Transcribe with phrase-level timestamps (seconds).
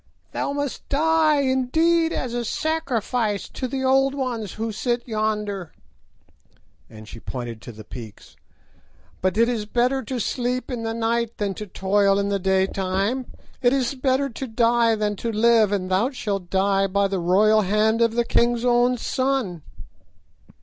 [0.31, 5.71] "Thou must die, indeed, as a sacrifice to the Old Ones who sit yonder,"
[6.89, 8.35] and she pointed to the peaks;
[9.21, 13.27] "but it is better to sleep in the night than to toil in the daytime;
[13.61, 17.61] it is better to die than to live, and thou shalt die by the royal
[17.61, 19.61] hand of the king's own son."